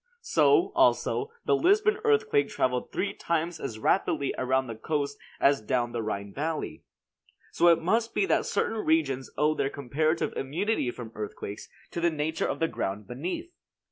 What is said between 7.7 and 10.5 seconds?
must be that certain regions owe their comparative